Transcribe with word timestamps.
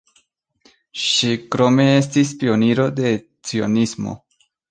Ŝi 1.01 1.29
krome 1.55 1.85
estis 1.99 2.33
pioniro 2.41 2.87
de 3.01 3.13
cionismo. 3.51 4.19